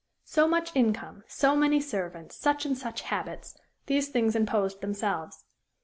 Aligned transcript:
So 0.25 0.47
much 0.47 0.75
income, 0.75 1.23
so 1.27 1.55
many 1.55 1.79
servants, 1.79 2.35
such 2.35 2.65
and 2.65 2.75
such 2.75 3.01
habits 3.01 3.55
these 3.85 4.07
things 4.09 4.35
imposed 4.35 4.81
themselves. 4.81 5.45